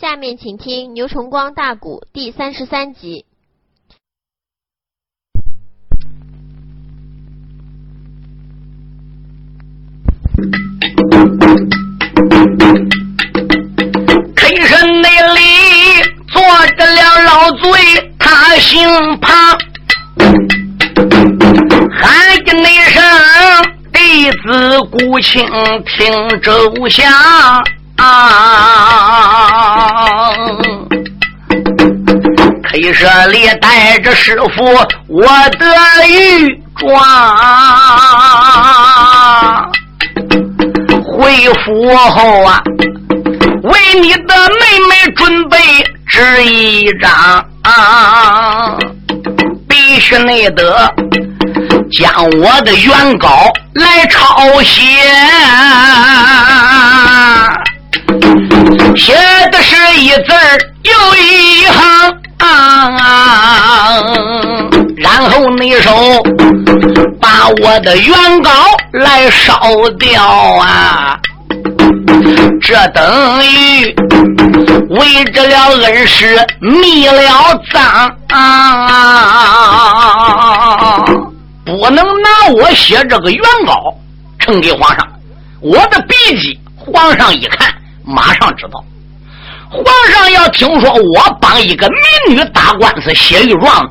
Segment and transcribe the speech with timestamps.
[0.00, 3.24] 下面请听牛崇光大鼓第三十三集。
[14.36, 15.40] 黑身内里
[16.28, 16.40] 坐
[16.76, 18.88] 着了老嘴，他姓
[19.18, 19.34] 庞，
[21.90, 23.02] 喊一那声
[23.92, 25.44] 弟子孤清
[25.84, 27.04] 听周详
[27.98, 29.04] 啊。
[32.70, 34.64] 黑社里带着师傅，
[35.08, 35.26] 我
[35.58, 35.66] 的
[36.06, 36.88] 玉状。
[41.02, 42.62] 回府后啊，
[43.64, 45.58] 为你的妹妹准备
[46.06, 47.44] 纸一张，
[49.68, 50.94] 必须内得
[51.90, 52.08] 将
[52.38, 54.82] 我的原稿来抄写，
[58.96, 59.14] 写
[59.50, 60.22] 的是一字
[60.82, 61.78] 又一行
[62.38, 64.02] 啊。
[64.96, 65.90] 然后你手
[67.20, 68.50] 把我的原稿
[68.92, 69.60] 来烧
[69.98, 71.18] 掉啊！
[72.60, 73.94] 这等于
[74.90, 77.82] 为着了恩师灭了赃
[78.28, 79.84] 啊！
[81.64, 83.94] 不能拿我写这个原稿
[84.38, 85.06] 呈给皇上，
[85.60, 87.72] 我的笔迹皇上一看，
[88.08, 88.84] 马上知道。
[89.70, 93.86] 皇上要听说我帮一个民女打官司写御状，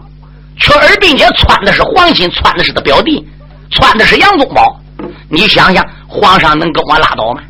[0.60, 3.23] 却而并且穿的是黄金，穿的是他表弟，
[3.70, 4.80] 穿的是杨宗保，
[5.30, 7.42] 你想想，皇上能跟我拉倒吗？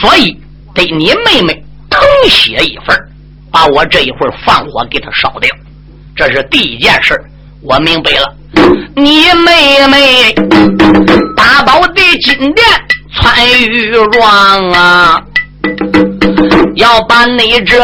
[0.00, 0.34] 所以
[0.74, 2.98] 得你妹妹誊写一份，
[3.50, 5.50] 把我这一份放火给他烧掉，
[6.16, 7.14] 这是第一件事
[7.60, 8.34] 我明白了。
[8.96, 10.32] 你妹妹
[11.36, 12.66] 打宝的金殿
[13.14, 15.20] 穿御状啊！
[16.76, 17.78] 要把你这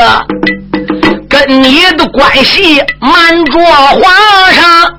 [1.29, 4.03] 跟你的关系瞒着皇
[4.53, 4.93] 上，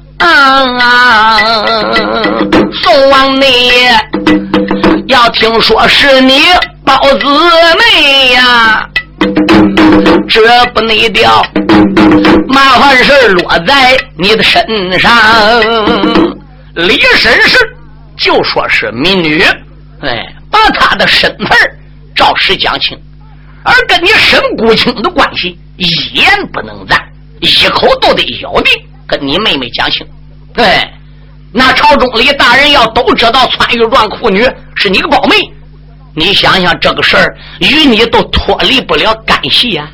[2.84, 3.72] 宋王你
[5.08, 6.44] 要听说是你
[6.86, 8.88] 包姊妹呀，
[10.28, 11.44] 这不内掉，
[12.48, 14.64] 麻烦事落在你的身
[15.00, 15.12] 上。
[16.76, 17.58] 李婶氏
[18.18, 19.42] 就说是民女，
[20.02, 21.50] 哎，把她的身份
[22.20, 23.00] 照实讲清。
[23.64, 27.02] 而跟你沈姑清的关系一言不能暂，
[27.40, 28.74] 一口都得咬定
[29.08, 30.06] 跟你妹妹讲清。
[30.54, 30.66] 对，
[31.54, 35.36] 那朝中里大人要都知道穿玉状妇女是你个胞妹，
[36.14, 39.90] 你想想这个事儿与你都脱离不了干系呀。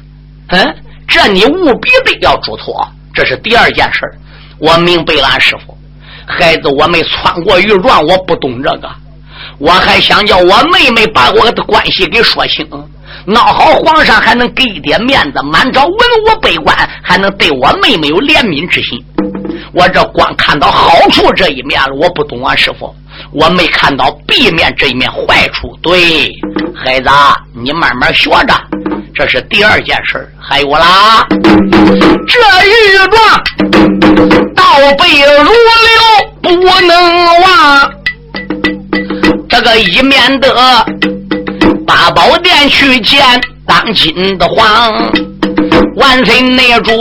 [0.48, 0.76] 嗯，
[1.08, 2.88] 这你务必得要嘱托。
[3.14, 4.18] 这是第二件事儿
[4.60, 5.78] 我明白了，师傅，
[6.26, 8.90] 孩子我没穿过玉状，我不懂这个，
[9.58, 12.68] 我还想叫我妹妹把我的关系给说清。
[13.26, 19.04] 闹好，皇上还能给一点面子，满朝文武百官还能对我妹妹有怜悯之心。
[19.74, 22.94] 我这光看到好处这一面了，我不懂啊，师傅，
[23.32, 25.76] 我没看到避免这一面坏处。
[25.82, 26.32] 对，
[26.76, 27.10] 孩子，
[27.54, 28.54] 你慢慢学着，
[29.16, 33.44] 这是第二件事还有啦，这玉状
[34.56, 34.64] 倒
[34.98, 36.02] 背如流，
[36.44, 37.92] 不能忘。
[39.56, 40.54] 这个一面的。
[41.88, 43.24] 八宝殿去见
[43.66, 44.92] 当今的皇
[45.96, 46.92] 万岁内主，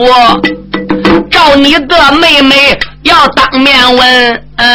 [1.32, 4.70] 召你的妹妹要当面问，嗯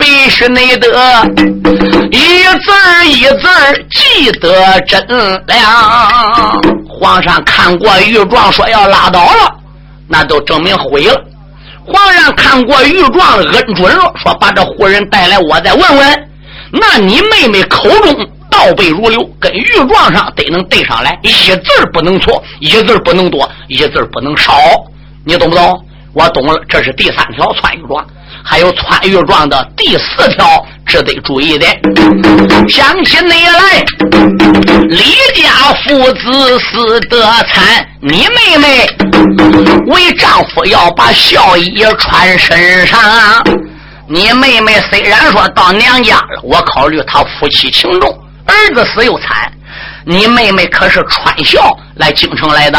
[0.00, 0.88] 必须内得
[2.10, 2.72] 一字
[3.06, 3.46] 一字
[3.92, 6.60] 记得真了。
[6.88, 9.54] 皇上看过御状，说要拉倒了，
[10.08, 11.24] 那都证明毁了。
[11.86, 16.28] 皇上看过御状，恩准了，说把这胡人带来，我再问问。
[16.72, 24.54] 那你妹妹口中倒背如流，跟玉状上得能对上来，一字不能错，一字不能多，一字不能少，
[25.24, 25.84] 你懂不懂？
[26.14, 28.06] 我懂了，这是第三条穿玉状，
[28.44, 31.66] 还有穿玉状的第四条值得注意的。
[32.68, 33.84] 想起你来，
[34.88, 35.02] 李
[35.34, 35.50] 家
[35.84, 37.22] 父子死得
[37.52, 38.86] 惨，你妹妹
[39.86, 43.42] 为丈夫要把孝衣穿身上啊。
[44.08, 48.10] 你妹妹虽然说到娘家了，我考虑她夫妻情重，
[48.46, 49.50] 儿子死又惨。
[50.04, 52.78] 你妹妹可是穿孝来京城来的，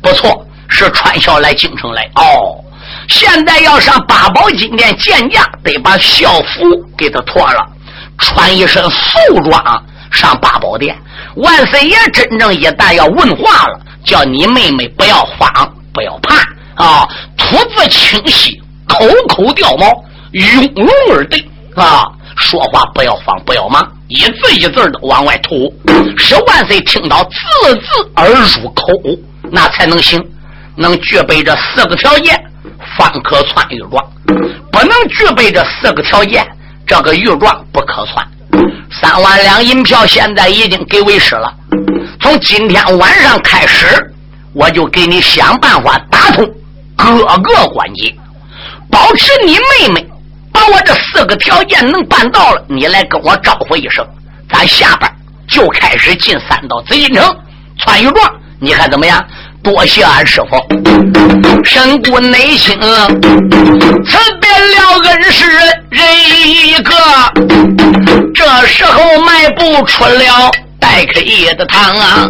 [0.00, 2.02] 不错，是穿孝来京城来。
[2.14, 2.62] 哦，
[3.08, 6.44] 现在要上八宝金殿见驾，得把孝服
[6.96, 7.66] 给她脱了，
[8.18, 9.82] 穿一身素装
[10.12, 10.96] 上八宝殿。
[11.36, 16.36] 万岁爷真正一旦要问话了，叫你妹妹不要慌，不要怕
[16.80, 19.88] 啊，吐字清晰，口口掉毛。
[20.30, 22.06] 雍容而对啊，
[22.36, 25.74] 说话不要慌，不要忙，一字一字的往外吐。
[26.16, 28.92] 使万岁听到字字而入口，
[29.50, 30.24] 那才能行。
[30.76, 32.40] 能具备这四个条件，
[32.96, 34.00] 方可穿玉状；
[34.70, 36.46] 不能具备这四个条件，
[36.86, 38.24] 这个玉状不可穿。
[39.02, 41.52] 三万两银票现在已经给为师了，
[42.20, 44.14] 从今天晚上开始，
[44.52, 46.48] 我就给你想办法打通
[46.96, 48.14] 各个关节，
[48.90, 50.06] 保持你妹妹。
[50.50, 54.04] 把我这四个条件能办到了，你来跟我招呼一声，
[54.50, 55.08] 咱下边
[55.46, 57.24] 就开始进三道紫禁城
[57.78, 59.24] 穿玉状，你看怎么样？
[59.62, 60.56] 多谢俺师傅，
[61.64, 65.48] 神姑内心辞别了恩师
[65.90, 66.02] 人
[66.46, 66.94] 一个，
[68.34, 70.50] 这时候迈步出了。
[70.88, 71.20] 待客
[71.58, 72.26] 的堂啊，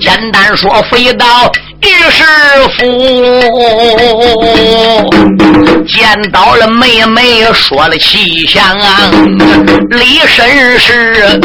[0.00, 1.52] 简单说，飞到
[1.82, 2.24] 御史
[2.78, 2.80] 府，
[5.86, 9.10] 见到了妹妹，说了气象啊。
[9.90, 11.38] 李绅士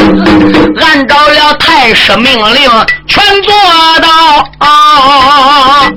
[0.80, 2.70] 按照了太师命令，
[3.06, 3.52] 全做
[4.00, 4.08] 到
[4.66, 5.92] 啊。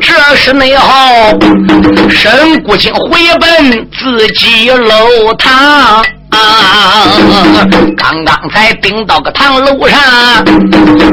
[0.00, 1.36] 这是内后，
[2.08, 6.06] 沈谷清回奔自己楼堂。
[7.96, 9.98] 刚刚才顶到个堂楼上，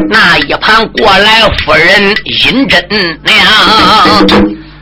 [0.09, 2.85] 那一旁过来夫人尹真
[3.23, 3.37] 娘。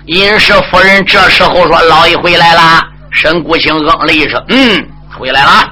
[0.08, 4.84] 尹氏夫人这时候说：“老爷回来了。”沈谷清嗯了一声：“嗯，
[5.18, 5.70] 回来了。”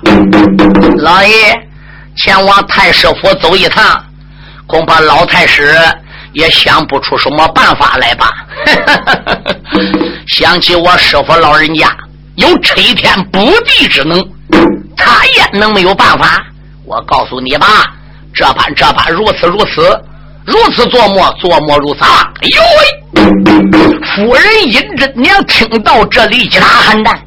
[1.00, 1.60] 老爷
[2.16, 4.04] 前往太师府走一趟，
[4.68, 5.76] 恐怕老太师
[6.34, 8.32] 也想不出什么办法来吧？
[10.28, 11.90] 想起我师傅老人家
[12.36, 14.26] 有吹天补地之能。
[15.00, 16.46] 他也能没有办法？
[16.86, 17.68] 我告诉你吧，
[18.34, 19.82] 这般这般，如此如此，
[20.46, 22.02] 如此琢磨琢磨如此。
[22.04, 23.00] 哎呦喂！
[24.16, 27.20] 夫人尹真娘听到这里，一打寒战。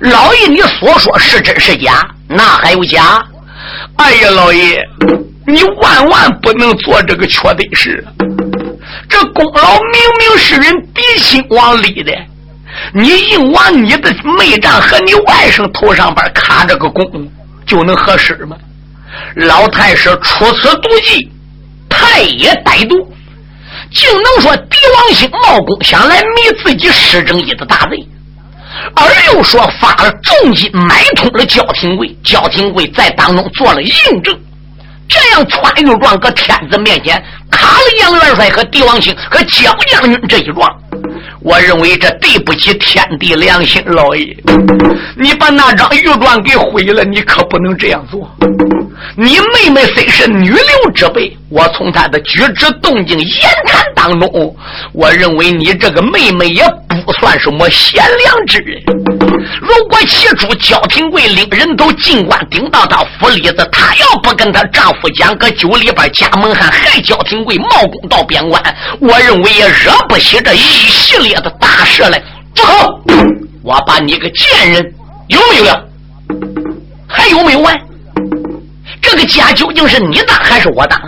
[0.00, 2.06] 老爷，你所说是真是假？
[2.28, 3.24] 那还有假？
[3.96, 4.82] 哎呀，老爷，
[5.46, 8.04] 你万万不能做这个缺德事。
[9.08, 12.12] 这功劳明明是人嫡亲王立的。
[12.92, 17.30] 你硬往你的妹丈和你外甥头上边卡这个功，
[17.66, 18.56] 就能合适吗？
[19.34, 21.30] 老太师出此毒计，
[21.88, 22.94] 太也歹毒，
[23.92, 28.08] 竟能说帝王星冒功想来灭自己施正义的大罪，
[28.94, 34.38] 而又说发了重金买通了焦廷贵，焦廷贵在当中做了印证，
[35.08, 40.70] 这样穿玉状搁天子面前卡了杨元帅和帝王星和焦将军这一状。
[41.40, 44.36] 我认为这对不起天地良心，老爷，
[45.16, 48.28] 你把那张玉状给毁了，你可不能这样做。
[49.16, 54.56] 你妹妹虽是女流之辈，我从她的举止动静、言谈当中，
[54.92, 56.62] 我认为你这个妹妹也
[57.04, 58.80] 不算什么贤良之人。
[59.60, 68.62] 如果起初焦廷贵领人都进关，顶到他府里子，她要不跟她丈夫讲，搁酒里边加盟汉害焦廷贵冒功到边关，
[69.00, 72.22] 我认为也惹不起这一系列的大事来。
[72.54, 73.00] 不好，
[73.62, 74.94] 我把你个贱人
[75.28, 75.84] 有没有了？
[77.06, 77.78] 还有没有完？
[79.00, 81.00] 这个家究竟是你当还是我当？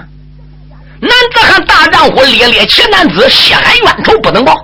[1.01, 4.55] 男子汉大丈夫，烈烈奇男子，血海冤仇不能报。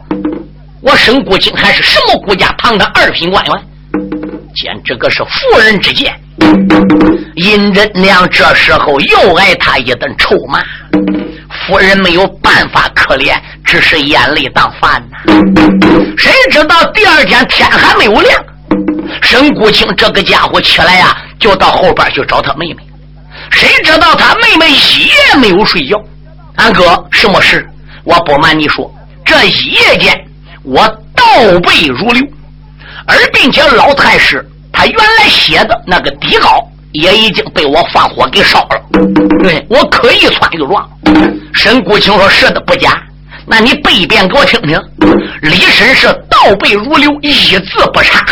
[0.81, 3.55] 我沈孤清还是什么国家堂堂二品官员？
[4.55, 6.14] 简直个是妇人之见。
[7.35, 10.60] 殷真娘这时候又挨他一顿臭骂。
[11.50, 13.34] 夫人没有办法可怜，
[13.65, 15.32] 只是眼泪当饭呐。
[16.17, 18.44] 谁知道第二天天还没有亮，
[19.22, 22.82] 沈孤清这个家伙起来呀，就到后边去找他妹妹。
[23.50, 25.96] 谁知道他妹妹一夜没有睡觉？
[26.56, 27.69] 俺哥，什么事？
[28.05, 28.93] 我不瞒你说，
[29.24, 30.19] 这一夜间
[30.62, 31.24] 我倒
[31.60, 32.22] 背如流，
[33.06, 36.67] 而并且老太师他原来写的那个底稿
[37.03, 38.81] 也已经被我放火给烧了。
[39.43, 40.88] 对我可以穿玉状。
[41.55, 43.00] 沈谷清说：“是的，不假。
[43.46, 44.81] 那你背一遍给我听听。”
[45.43, 48.24] 李绅是倒背如流，一字不差。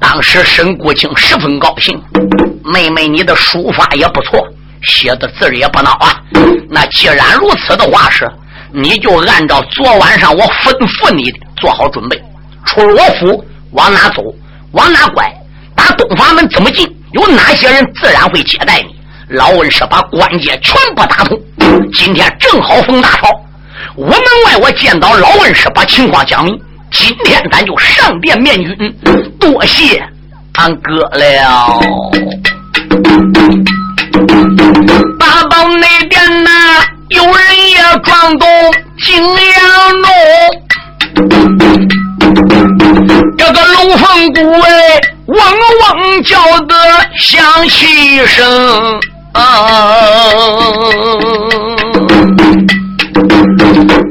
[0.00, 2.00] 当时沈谷清十分高兴。
[2.64, 4.46] 妹妹，你的书法也不错，
[4.82, 6.14] 写的字也不孬啊。
[6.68, 8.30] 那既然如此的话是，
[8.72, 12.22] 你就按照昨晚上我吩咐你的做好准备，
[12.66, 14.22] 出了我府往哪走，
[14.72, 15.32] 往哪拐，
[15.74, 18.94] 打东房门怎么进，有哪些人自然会接待你。
[19.28, 21.38] 老恩师把关节全部打通。
[21.92, 23.28] 今天正好逢大潮，
[23.96, 26.60] 午门外我见到老恩师把情况讲明。
[26.92, 28.76] 今天咱就上殿面君，
[29.38, 30.02] 多谢
[30.54, 31.80] 俺哥了。
[35.18, 36.50] 八宝那边呐，
[37.08, 37.34] 有人
[37.70, 38.48] 也撞动
[38.98, 40.10] 景阳钟，
[43.38, 45.00] 这个龙凤谷哎，
[45.32, 46.74] 嗡嗡叫得
[47.16, 49.00] 响气声。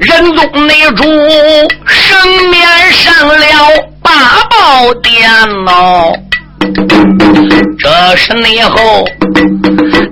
[0.01, 1.03] 仁宗内主
[1.85, 3.37] 圣面上了
[4.01, 4.11] 八
[4.49, 5.29] 宝殿
[5.67, 6.13] 哦，
[7.79, 9.05] 这是内后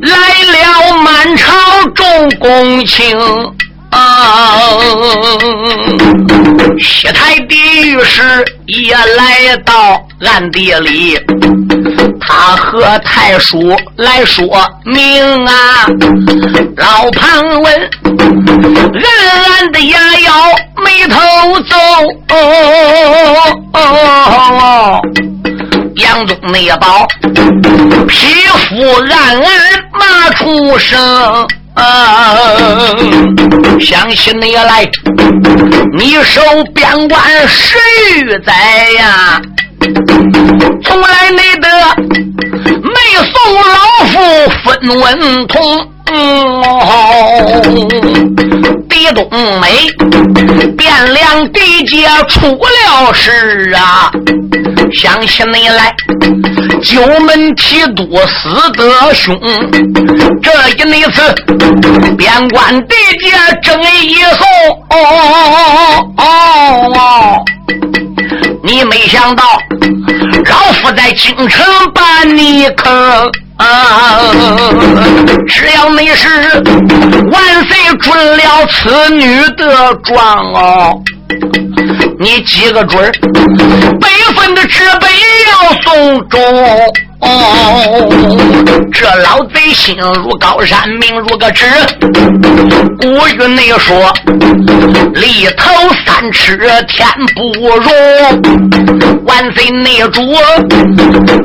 [0.02, 0.12] 来
[0.52, 1.48] 了满朝
[1.96, 3.18] 众公卿。
[3.92, 4.70] 啊！
[6.80, 7.56] 西台地
[7.90, 8.22] 狱师
[8.68, 11.18] 也来到暗地里，
[12.20, 14.46] 他和太叔来说
[14.84, 15.54] 明啊。
[16.76, 17.90] 老庞问，
[18.94, 19.04] 暗
[19.44, 20.32] 暗的牙咬
[20.84, 21.20] 眉头
[21.62, 21.76] 皱。
[25.96, 27.08] 杨宗内宝，
[28.08, 28.76] 皮肤
[29.10, 29.46] 暗暗
[29.94, 31.48] 骂出声。
[31.78, 34.86] 嗯，想起你来，
[35.98, 36.42] 你守
[36.74, 37.78] 边关十
[38.16, 38.52] 余载
[38.98, 39.40] 呀，
[40.84, 41.70] 从来没得
[42.82, 42.92] 没
[43.32, 43.70] 送老
[44.08, 44.20] 夫
[44.64, 44.66] 分
[45.02, 45.88] 文铜。
[48.90, 49.30] 狄冬
[49.60, 49.68] 梅
[50.78, 53.30] 汴梁地界出了事
[53.76, 54.10] 啊！
[54.94, 55.94] 想起你来，
[56.82, 59.38] 九门提督死得凶，
[60.42, 61.36] 这一那次
[62.18, 64.48] 边关地界正一送，
[68.64, 69.44] 你没想到
[70.50, 73.32] 老夫在京城把你坑。
[73.58, 74.20] 啊！
[75.48, 76.28] 只要你是
[77.32, 81.02] 万岁准了此女的状哦，
[82.20, 83.12] 你记个准儿，
[84.00, 85.08] 北分的纸杯
[85.52, 86.40] 要送终。
[87.20, 88.10] 哦，
[88.92, 91.66] 这老贼心如高山，命如个纸。
[93.00, 94.14] 古语内说，
[95.14, 95.74] 里头
[96.06, 96.58] 三尺
[96.88, 97.92] 天不容。
[99.26, 100.22] 万岁内主，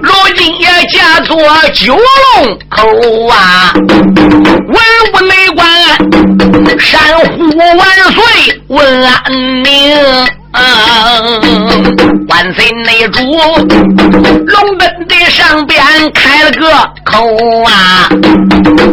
[0.03, 1.37] 如今也嫁作
[1.75, 3.73] 九龙口啊！
[3.75, 4.77] 文
[5.15, 10.42] 武内官，山呼万岁，问安宁。
[10.55, 15.81] 嗯，万岁内主，龙门的上边
[16.13, 16.71] 开了个
[17.05, 17.27] 口
[17.65, 18.09] 啊，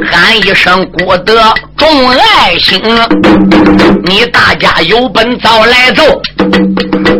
[0.09, 2.81] 喊一声郭德众爱卿，
[4.05, 6.03] 你大家有本早来奏，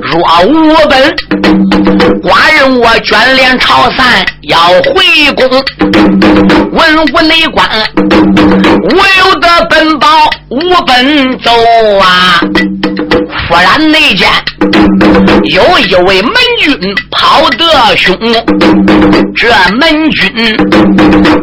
[0.01, 1.15] 若无本，
[2.24, 4.58] 寡人我卷帘朝散要
[4.93, 5.63] 回宫。
[6.72, 7.67] 文武内官，
[8.84, 10.08] 我有的本报
[10.50, 11.51] 无本奏
[12.00, 12.39] 啊。
[13.50, 14.29] 忽然内间，
[15.46, 18.15] 有一位门军跑得凶，
[19.36, 20.56] 这门军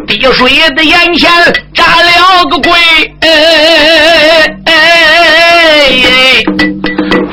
[0.07, 1.29] 滴水的眼前
[1.73, 2.71] 扎了个鬼，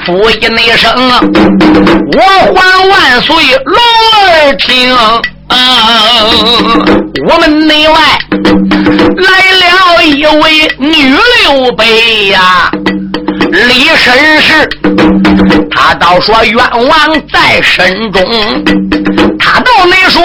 [0.05, 0.93] 呼一那声，
[2.17, 2.21] 我
[2.57, 3.33] 还万岁
[3.65, 3.79] 龙
[4.25, 4.93] 儿听，
[7.31, 7.95] 我们内外
[9.19, 12.73] 来了一位女刘备呀。
[13.55, 14.69] 李绅士，
[15.71, 16.59] 他倒说冤
[16.89, 16.99] 枉
[17.33, 18.21] 在身中，
[19.39, 20.21] 他倒没说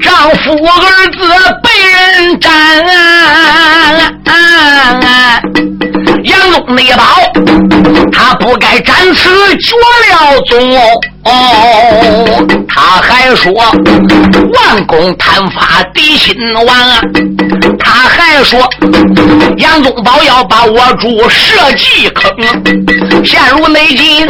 [0.00, 1.18] 丈夫儿子
[1.62, 2.50] 被人斩。
[6.24, 7.02] 杨宗内宝，
[8.10, 9.76] 他不该斩此绝
[10.10, 10.98] 了宗哦。
[12.66, 17.00] 他还说万公贪发敌心王啊，
[17.84, 18.68] 他还说
[19.58, 23.24] 杨宗保要把我主设计坑。
[23.24, 24.26] 陷入内境，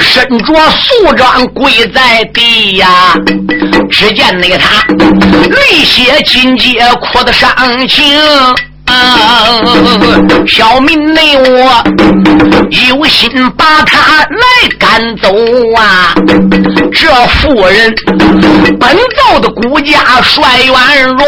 [0.00, 3.14] 身着素装跪在地呀，
[3.90, 4.82] 只见那他
[5.50, 7.50] 泪血金阶，哭的伤
[7.88, 8.04] 情。
[10.46, 11.82] 小民内我
[12.70, 15.28] 有心把他来赶走
[15.76, 16.14] 啊！
[16.92, 17.94] 这妇人
[18.78, 20.74] 本造的孤家帅元
[21.06, 21.26] 荣，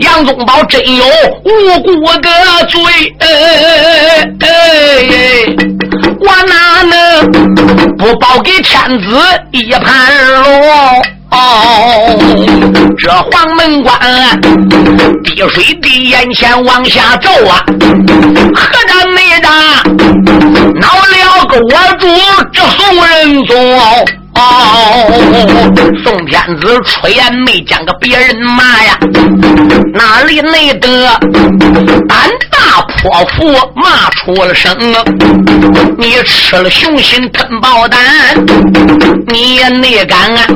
[0.00, 1.04] 杨宗保真有
[1.44, 2.28] 无辜的
[2.68, 2.80] 罪，
[6.20, 7.32] 我哪能
[7.96, 9.18] 不报给天子
[9.52, 11.13] 一盘龙？
[11.34, 12.16] 哦，
[12.96, 13.98] 这黄门关
[15.24, 17.64] 滴水滴眼前往下走啊，
[18.54, 19.50] 何战没战，
[20.80, 22.06] 闹了个我主
[22.52, 23.56] 这宋仁宗，
[24.36, 25.10] 哦
[26.04, 28.98] 宋天子出言没将个别人骂呀，
[29.94, 31.08] 哪里内得
[32.08, 32.18] 胆
[32.50, 34.76] 大泼妇骂出了声
[35.98, 38.00] ：“你吃了雄心吞豹胆，
[39.28, 40.46] 你也内敢啊！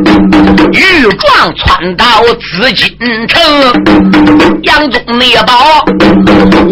[0.72, 2.96] 御状窜到紫禁
[3.28, 3.40] 城，
[4.62, 5.84] 杨宗内保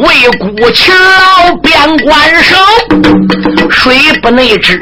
[0.03, 2.57] 为孤勤劳边关守，
[3.71, 4.81] 谁不内知？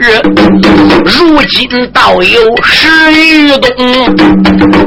[1.04, 3.70] 如今到有十余东，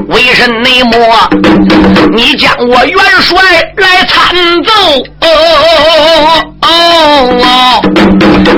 [0.07, 1.29] 为甚内莫？
[2.13, 3.37] 你将我元帅
[3.77, 4.71] 来参奏？
[5.21, 6.67] 哦哦哦
[7.43, 7.47] 哦！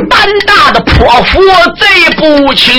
[0.09, 1.39] 胆大的泼妇
[1.79, 1.81] 贼
[2.17, 2.69] 不轻。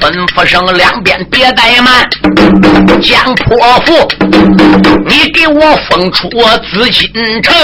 [0.00, 2.08] 吩咐声两边别怠慢，
[3.02, 4.08] 江泼妇，
[5.06, 6.28] 你给我封出
[6.70, 7.54] 紫禁城。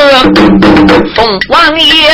[1.14, 2.10] 凤王爷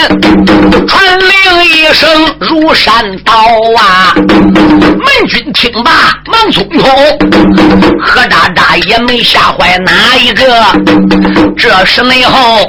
[0.87, 3.33] 传令一声如山倒
[3.79, 4.15] 啊！
[4.17, 5.91] 门军听罢
[6.27, 6.85] 忙匆匆，
[8.01, 10.45] 何渣渣也没吓坏哪一个。
[11.57, 12.61] 这时内后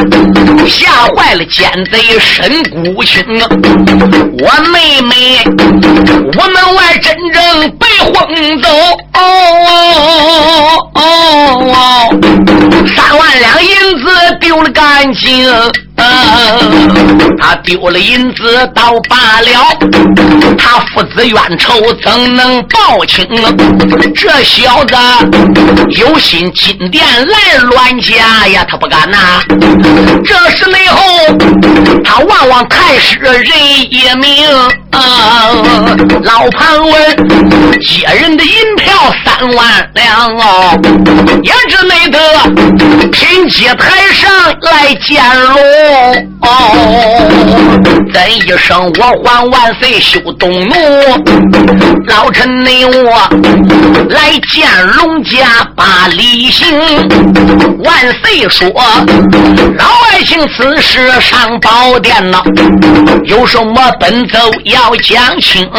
[0.68, 3.24] 吓坏了奸贼沈孤清，
[4.40, 5.81] 我妹妹。
[5.84, 8.14] 我门外真正被轰
[8.62, 8.68] 走，
[12.96, 13.70] 三万两银
[14.04, 14.06] 子
[14.40, 15.50] 丢了干净。
[17.40, 19.78] 他丢了银子倒罢了，
[20.58, 23.28] 他父子冤仇怎能报清？
[24.16, 24.96] 这小子
[25.90, 29.42] 有心金殿来乱家呀，他不敢呐。
[30.24, 31.02] 这时内后，
[32.04, 33.46] 他望望太师人
[33.90, 34.48] 一名，
[36.24, 38.94] 老潘问接人的银票
[39.26, 40.80] 三万两哦，
[41.44, 42.20] 也只没得
[43.12, 44.30] 凭接台上
[44.62, 45.58] 来见龙。
[46.42, 46.50] 哦，
[48.14, 50.76] 怎一声我还万岁休动怒，
[52.08, 53.30] 老臣你我
[54.10, 56.80] 来见龙家把礼行。
[57.84, 58.68] 万岁说，
[59.78, 62.42] 老百姓此时上宝殿呐，
[63.26, 65.70] 有什么奔走要讲清。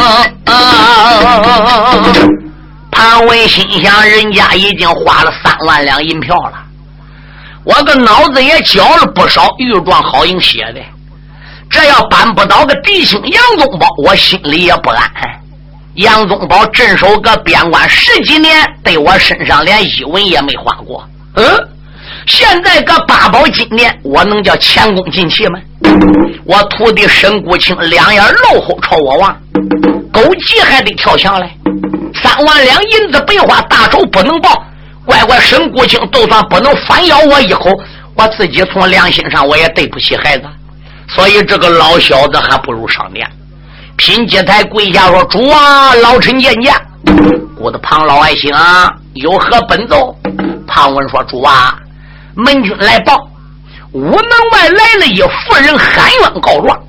[2.91, 6.53] 潘文心想，人家已经花了三万两银票了。
[7.63, 10.81] 我个脑子也绞了不少御状好营写的，
[11.69, 15.09] 这要扳不倒个弟兄杨宗保，我心里也不安。
[15.95, 21.07] 杨宗保镇守个边关十几年，对我身上连一文也没花过。
[21.35, 21.45] 嗯，
[22.27, 25.59] 现在个八宝金殿，我能叫前功尽弃吗？
[26.45, 28.21] 我徒弟沈谷清两眼
[28.51, 29.31] 漏后朝我望，
[30.11, 31.49] 狗急还得跳墙来。
[32.15, 34.65] 三万两银子白花，大仇不能报。
[35.05, 37.69] 乖乖，沈国清就算不能反咬我一口，
[38.15, 40.45] 我自己从良心上我也对不起孩子，
[41.09, 43.29] 所以这个老小子还不如上殿。
[43.97, 46.81] 品阶台跪下说：“主啊，老臣见驾。”
[47.59, 50.15] 我的庞老爱卿啊，有何奔奏？
[50.65, 51.77] 庞文说：“主啊，
[52.33, 53.15] 门军来报，
[53.91, 56.79] 午门外来了一妇人，喊冤告状，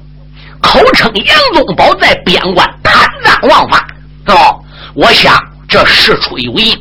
[0.62, 3.87] 口称杨宗保在边关贪赃枉法。
[4.27, 4.59] 哦，
[4.94, 6.77] 我想这事出有因。”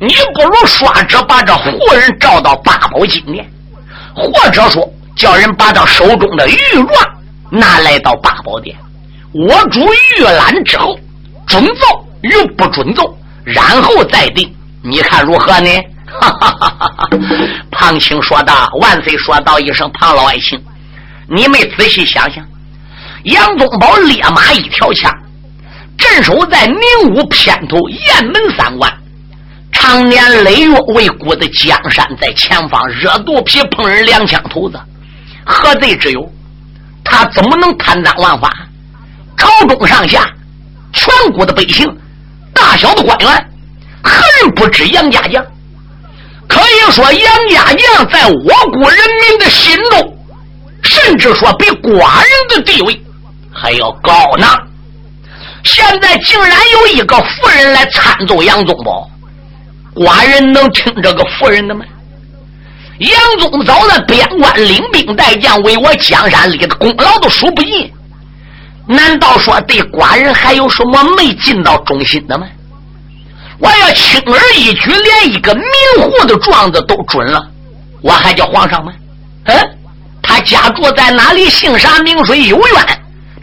[0.00, 3.50] 你不如刷着把这活人召到八宝金殿，
[4.14, 6.88] 或者说叫人把他手中的玉状
[7.50, 8.76] 拿来到八宝殿，
[9.32, 10.96] 我主预览之后，
[11.46, 13.12] 准奏与不准奏，
[13.44, 15.70] 然后再定，你看如何呢？
[16.20, 17.08] 哈哈哈哈哈！
[17.70, 20.58] 庞青说道：“万岁！”说道一声：“庞老爱卿，
[21.28, 22.42] 你们仔细想想，
[23.24, 25.14] 杨宗保烈马一条枪，
[25.98, 28.90] 镇守在宁武偏头雁门三关。”
[29.88, 34.78] 常年累月为国的江山在前方热肚皮碰人两枪头子，
[35.46, 36.30] 何罪之有？
[37.02, 38.52] 他怎么能贪赃枉法？
[39.34, 40.30] 朝中上下，
[40.92, 41.90] 全国的百姓，
[42.52, 43.50] 大小的官员，
[44.02, 45.42] 何人不知杨家将？
[46.46, 50.18] 可以说杨家将在我国人民的心中，
[50.82, 53.02] 甚至说比寡人的地位
[53.50, 54.46] 还要高呢。
[55.64, 59.08] 现在竟然有一个妇人来参奏杨宗保。
[59.98, 61.84] 寡人能听这个妇人的吗？
[62.98, 67.92] 杨宗早在边关领兵带将，为我江山立的功劳都数不尽。
[68.86, 72.46] 难道说对寡人还有什么没尽到忠心的吗？
[73.58, 75.64] 我要轻而易举，连一个名
[76.02, 77.44] 户的状子都准了，
[78.02, 78.92] 我还叫皇上吗？
[79.44, 79.56] 嗯，
[80.22, 81.48] 他家住在哪里？
[81.50, 82.44] 姓啥名谁？
[82.44, 82.86] 有冤，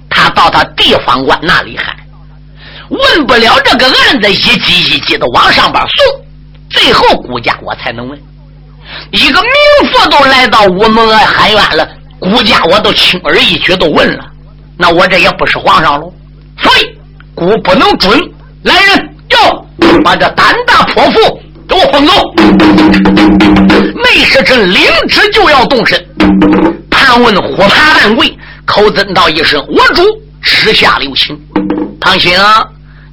[0.09, 1.95] 他到他地方官那里喊，
[2.89, 6.24] 问不了这个案子，一级一级的往上边送。
[6.69, 8.19] 最后，顾家我才能问，
[9.11, 9.51] 一个名
[9.91, 11.87] 妇都来到我门外喊冤了，
[12.19, 14.25] 顾家我都轻而易举都问了，
[14.77, 16.11] 那我这也不是皇上喽，
[16.57, 16.97] 所以
[17.33, 18.19] 孤不能准。
[18.63, 19.65] 来人，要
[20.03, 22.13] 把这胆大泼妇给我放走。
[23.95, 26.03] 没时辰领旨就要动身。
[26.89, 30.01] 盘问虎爬半跪，口尊道一声：“我主，
[30.41, 31.39] 时下留情。”
[32.01, 32.31] 唐兴，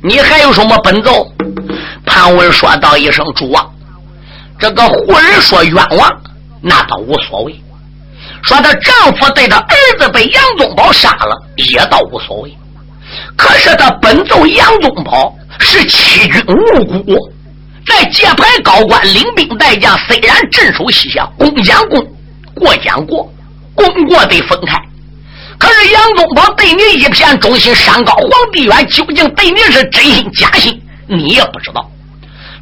[0.03, 1.27] 你还有什么本奏？
[2.05, 3.67] 潘文说道一声：“主啊，
[4.59, 6.23] 这个胡人说冤枉，
[6.61, 7.53] 那倒无所谓；
[8.43, 12.57] 说她丈夫对她儿子被杨宗保杀了，也倒无所谓。
[13.37, 17.15] 可是他本奏杨宗保是欺君无辜，
[17.87, 22.05] 在界牌高官领兵带将，虽然镇守西夏，攻将攻，
[22.55, 23.31] 过将过，
[23.75, 24.81] 功过得分开。”
[25.59, 31.89] 可是杨宗保对你一片忠心，山高皇帝远，究竟对你是真心假心，你也不知道。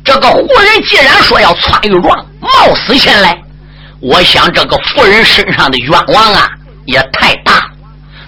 [0.05, 3.41] 这个胡人既然说要篡玉状，冒死前来，
[4.01, 6.49] 我想这个妇人身上的冤枉啊，
[6.87, 7.65] 也太大了。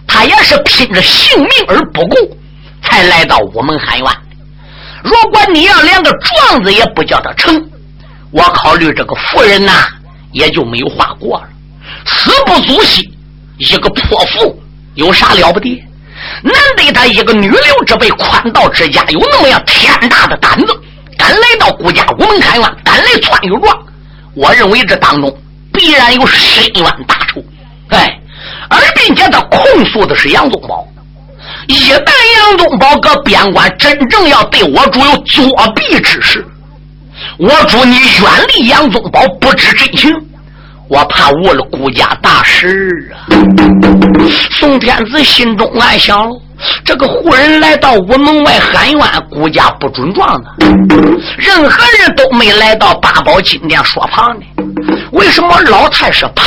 [0.07, 2.37] 他也是拼着性命而不顾，
[2.83, 4.07] 才来到午门喊冤。
[5.03, 7.71] 如果你要连个状子也不叫他成，
[8.31, 9.73] 我考虑这个妇人呐，
[10.33, 11.49] 也就没有话过了。
[12.07, 13.11] 死不足惜，
[13.59, 14.59] 一个泼妇。
[14.95, 15.83] 有啥了不得？
[16.43, 20.81] 难得他一个女流之辈，宽道之家，有那么样天大的胆子，
[21.63, 23.79] 到顾家午门开冤，敢来篡玉状。
[24.35, 25.33] 我认为这当中
[25.73, 27.41] 必然有深冤大仇。
[27.91, 28.19] 哎，
[28.69, 30.85] 而并且他控诉的是杨宗保。
[31.69, 36.45] 一旦杨宗保搁边关真正要对我主有作弊之事，
[37.39, 38.25] 我主你远
[38.57, 40.13] 离杨宗保，不知真情。
[40.89, 43.31] 我怕误了顾家大事啊！
[44.51, 46.29] 宋天子心中暗想：
[46.85, 50.51] 这个胡人来到午门外喊冤，顾家不准状的。
[51.37, 54.47] 任何人都没来到八宝金殿说旁的，
[55.13, 56.47] 为什么老太师盘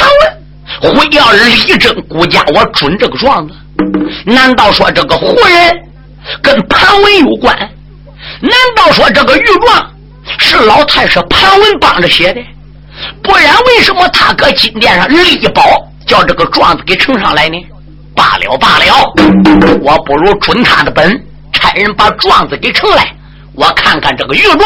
[0.81, 2.43] 问会要力争顾家？
[2.53, 3.53] 我准这个状子？
[4.25, 5.77] 难道说这个胡人
[6.41, 7.55] 跟盘文有关？
[8.41, 9.91] 难道说这个御状
[10.39, 12.41] 是老太师盘文帮着写的？
[13.21, 15.61] 不然，为什么他搁金殿上立一保
[16.07, 17.57] 叫这个状子给呈上来呢？
[18.15, 19.13] 罢了罢了，
[19.81, 23.13] 我不如准他的本，差人把状子给呈来，
[23.53, 24.59] 我看看这个御状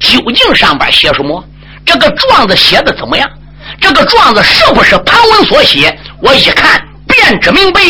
[0.00, 1.42] 究竟上边写什么，
[1.86, 3.28] 这个状子写的怎么样？
[3.80, 5.96] 这个状子是不是潘文所写？
[6.22, 7.80] 我一看便知明白。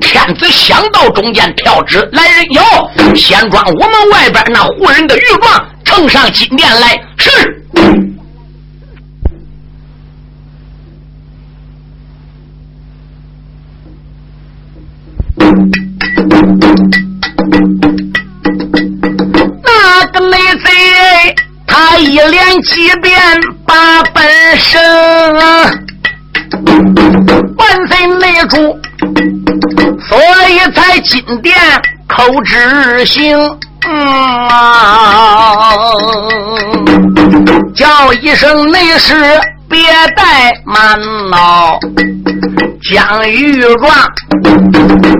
[0.00, 6.98] 天子想到中间跳旨，来人有，先装我们外边那胡人的御状呈上金殿来。
[7.18, 7.30] 是。
[22.14, 23.20] 一连几遍
[23.66, 23.74] 把
[24.14, 24.24] 本
[24.56, 24.80] 声，
[27.56, 28.56] 万岁内主，
[30.08, 30.16] 所
[30.48, 31.56] 以才金殿
[32.06, 33.36] 口执行，
[37.74, 39.16] 叫一声内侍。
[39.68, 39.80] 别
[40.14, 40.96] 怠慢
[41.30, 41.80] 恼，
[42.80, 43.90] 将玉状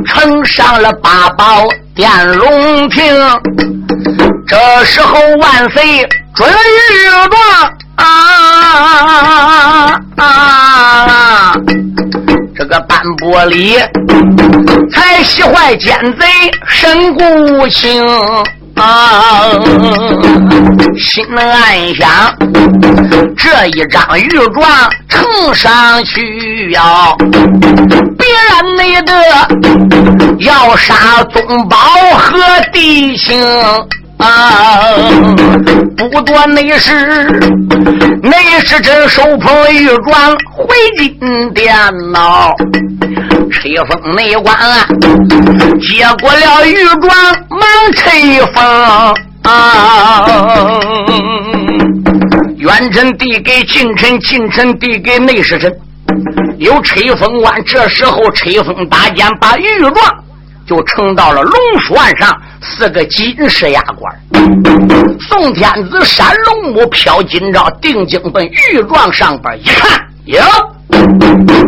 [0.07, 3.03] 呈上了八宝殿龙庭。
[4.47, 6.53] 这时候万岁准玉
[7.31, 7.39] 状
[10.17, 11.55] 啊！
[12.57, 13.79] 这个斑驳里
[14.91, 16.27] 才喜坏奸贼
[16.67, 18.05] 身骨情。
[18.75, 19.53] 啊，
[20.99, 22.35] 心暗想，
[23.37, 27.15] 这一张玉状呈上去呀，
[28.19, 29.13] 必然那个
[30.41, 31.77] 要杀宗保
[32.19, 32.43] 和
[32.73, 33.33] 弟兄。
[34.25, 34.89] 啊！
[35.97, 37.25] 不多内侍，
[38.23, 41.75] 内侍真手捧玉状回金殿
[42.11, 42.51] 呐。
[43.51, 44.57] 吹风内官
[45.81, 47.15] 接过了玉状，
[47.51, 47.61] 忙
[47.95, 50.25] 吹风啊。
[52.57, 55.71] 元臣递给近臣，近臣递给内侍臣。
[56.59, 59.95] 有吹风官，这时候吹风搭肩，把玉状
[60.67, 62.35] 就呈到了龙书案上。
[62.65, 64.21] 四个金石牙官，
[65.21, 70.41] 宋天子闪龙目飘金兆，定睛奔玉状上边一看，哟，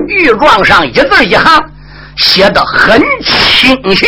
[0.09, 1.62] 玉状上一字一行，
[2.16, 4.06] 写的很清秀，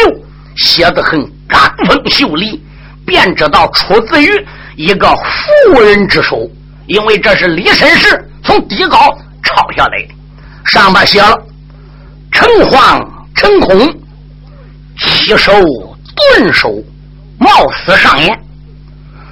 [0.56, 2.62] 写的很刚风秀丽，
[3.04, 4.46] 便知道出自于
[4.76, 6.48] 一个妇人之手，
[6.86, 8.98] 因为这是李绅士从底稿
[9.42, 10.14] 抄下来的，
[10.64, 11.36] 上边写了
[12.32, 13.94] “诚惶诚恐，
[14.98, 15.52] 七手”。
[16.34, 16.82] 顿首
[17.38, 18.38] 冒死上言，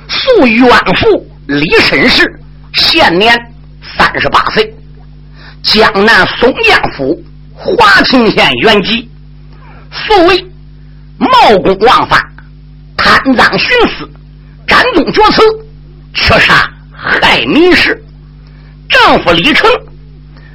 [0.09, 2.25] 素远父李绅士，
[2.75, 3.37] 现年
[3.97, 4.75] 三十八岁，
[5.63, 7.21] 江南松江府
[7.55, 9.11] 华清县原籍，
[9.91, 10.47] 素为
[11.19, 12.31] 冒功枉法、
[12.97, 14.09] 贪赃徇私、
[14.67, 15.43] 斩东决词、
[16.15, 18.01] 缺杀害民事。
[18.89, 19.69] 丈夫李成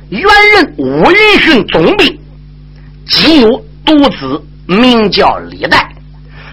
[0.10, 2.18] 原任乌云逊总兵，
[3.06, 5.91] 仅有独子名叫李代，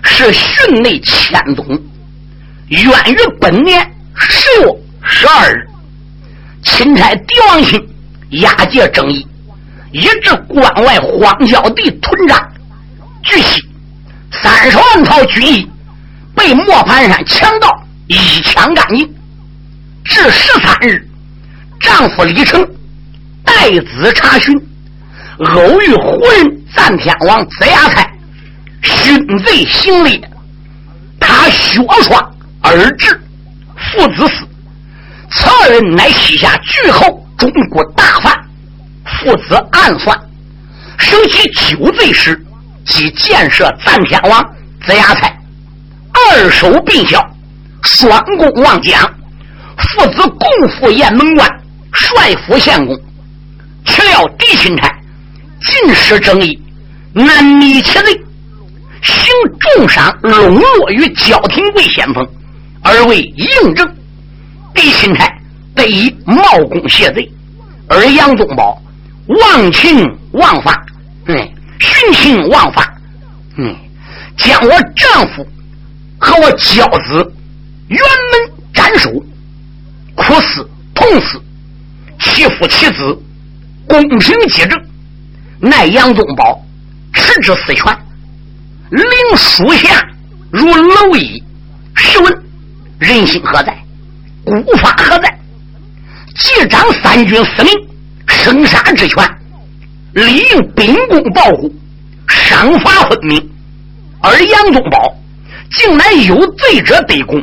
[0.08, 1.64] 是训内千总。
[2.68, 3.80] 渊于本年
[4.14, 5.68] 十月十二日，
[6.62, 7.80] 钦差狄王信
[8.30, 9.26] 押解正义，
[9.92, 12.46] 以至关外荒郊地屯扎。
[13.22, 13.62] 据悉，
[14.32, 15.70] 三十万套军衣
[16.34, 17.68] 被磨盘山强盗
[18.06, 19.14] 一抢干净。
[20.04, 21.06] 至十三日，
[21.80, 22.66] 丈夫李成
[23.44, 24.54] 带子查询，
[25.38, 28.07] 偶遇胡人赞天王子牙才，
[28.88, 30.20] 勋贼行猎，
[31.20, 32.30] 他血刷。
[32.60, 33.18] 而至
[33.76, 34.46] 父子死，
[35.30, 38.36] 此二人乃西夏巨侯中国大犯，
[39.04, 40.18] 父子暗算，
[40.98, 42.38] 生起酒醉时，
[42.84, 44.44] 即建设赞天王
[44.84, 45.40] 子牙才，
[46.12, 47.24] 二手并效，
[47.82, 49.00] 双功望江，
[49.78, 51.48] 父子共赴雁门关，
[51.92, 53.00] 帅府献功。
[53.86, 54.92] 岂料狄钦差
[55.62, 56.60] 尽失正义，
[57.12, 58.20] 难觅其罪，
[59.02, 59.32] 行
[59.76, 62.26] 重伤，笼络于焦廷贵先锋。
[62.80, 63.86] 而为应征，
[64.72, 65.28] 狄钦差
[65.74, 67.28] 得以冒功谢罪，
[67.88, 68.80] 而杨宗保
[69.26, 70.80] 忘情忘法，
[71.26, 71.36] 嗯，
[71.80, 72.94] 徇情枉法，
[73.56, 73.76] 嗯，
[74.36, 75.46] 将我丈夫
[76.18, 77.32] 和我娇子
[77.90, 79.10] 辕门斩首，
[80.14, 81.42] 苦死痛死，
[82.20, 83.22] 其父其子
[83.88, 84.80] 公平接政，
[85.58, 86.64] 奈杨宗保
[87.12, 87.84] 持之死权，
[88.90, 90.06] 令属下
[90.50, 91.42] 如蝼蚁，
[91.94, 92.42] 试问。
[92.98, 93.76] 人心何在？
[94.44, 95.38] 古法何在？
[96.36, 97.72] 既掌三军司令
[98.26, 99.24] 生杀之权，
[100.12, 101.70] 理应秉公报国，
[102.28, 103.50] 赏罚分明。
[104.20, 105.16] 而杨宗保
[105.72, 107.40] 竟乃有罪者得功，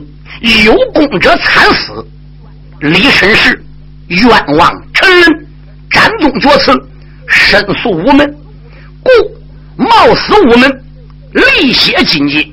[0.65, 2.05] 有功者惨死，
[2.79, 3.63] 李申时
[4.07, 4.27] 冤
[4.57, 5.47] 枉臣人，
[5.89, 6.77] 斩宗绝嗣，
[7.27, 8.35] 申诉无门，
[9.03, 9.09] 故
[9.83, 10.84] 冒死无门，
[11.35, 12.47] 泪血金阶，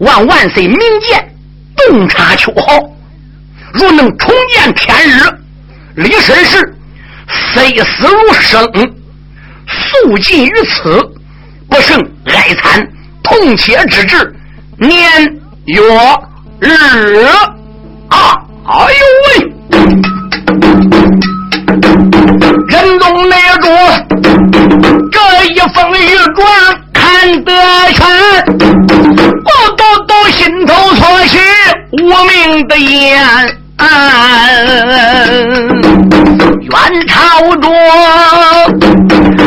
[0.00, 1.24] 望万岁明鉴。
[1.76, 2.76] 洞察秋毫，
[3.72, 5.22] 若能重见天日，
[5.94, 6.76] 李申时
[7.54, 8.64] 非死如生，
[9.68, 11.00] 速尽于此，
[11.70, 12.84] 不胜哀惨，
[13.22, 14.34] 痛切之至，
[14.76, 15.00] 年
[15.66, 15.80] 月
[16.58, 17.24] 日
[18.08, 18.36] 啊！
[18.66, 19.52] 哎呦喂！
[22.68, 23.66] 人中那着
[25.12, 26.44] 这一封御状。
[27.28, 27.52] 看得
[27.92, 28.06] 全，
[29.44, 31.38] 我都都心头错起
[31.92, 33.20] 无名的烟。
[36.70, 37.70] 元朝中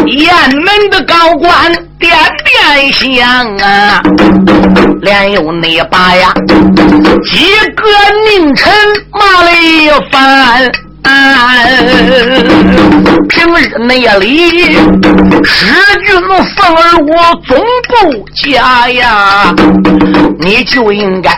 [0.06, 0.32] 雁
[0.64, 2.16] 门的高官点
[2.46, 4.00] 点香啊，
[5.02, 6.32] 连有那把呀
[7.26, 7.84] 几个
[8.28, 8.72] 佞臣
[9.12, 10.72] 骂了一番。
[13.30, 14.76] 平日内里，
[15.44, 15.74] 使
[16.06, 16.16] 君
[16.56, 17.12] 奉儿我
[17.48, 17.58] 总
[17.90, 19.54] 不假呀，
[20.40, 21.32] 你就应该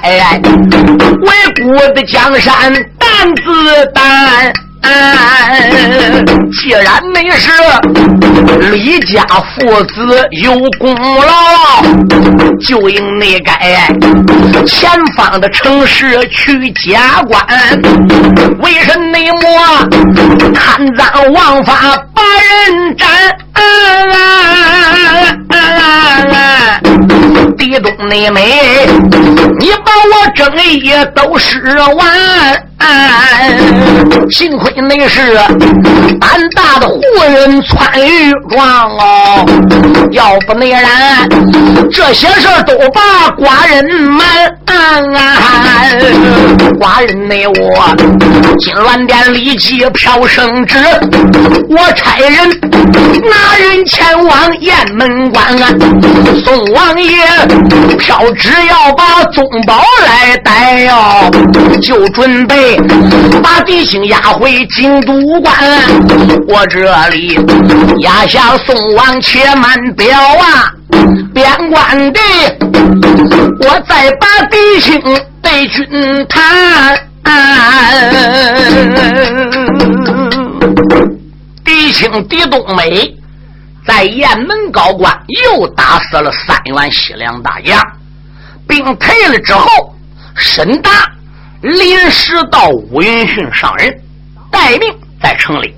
[1.22, 4.54] 为国的江山担子担。
[6.52, 7.52] 既然没事，
[8.72, 11.82] 李家父子有功劳，
[12.60, 13.88] 就应那该
[14.66, 17.42] 前方的城市去加官。
[18.60, 19.18] 为什么
[20.54, 21.74] 贪赃枉法
[22.14, 22.22] 把
[22.68, 23.08] 人斩？
[27.58, 28.86] 地东内美，
[29.60, 31.62] 你把我正义都失
[31.96, 32.73] 完。
[34.30, 35.36] 幸亏那是
[36.20, 39.46] 胆大的活人穿玉装哦，
[40.12, 41.28] 要不那然
[41.92, 44.24] 这些事都把寡人瞒。
[46.80, 47.54] 寡人内我
[48.64, 50.78] 金銮殿立即飘圣旨，
[51.68, 52.32] 我差人
[53.30, 55.44] 拿人前往雁门关。
[55.62, 55.68] 啊
[56.46, 57.12] 宋王爷
[58.00, 61.30] 飘旨要把宗宝来带哟，
[61.82, 62.78] 就准备。
[63.44, 65.54] 把弟兄押回京都关，
[66.48, 67.38] 我这里
[68.00, 70.72] 压下宋王，且慢表啊！
[71.34, 72.20] 边关的，
[73.60, 75.02] 我再把弟兄
[75.42, 76.98] 对君谈。
[81.64, 83.16] 狄青狄冬梅
[83.86, 87.82] 在雁门高关又打死了三员西凉大将，
[88.68, 89.96] 兵退了之后，
[90.36, 90.90] 沈达。
[91.62, 93.90] 临时到乌云逊上任，
[94.52, 95.74] 待命在城里。